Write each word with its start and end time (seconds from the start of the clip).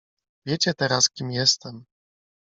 "Wiecie 0.45 0.73
teraz, 0.73 1.09
kim 1.09 1.31
jestem." 1.31 1.85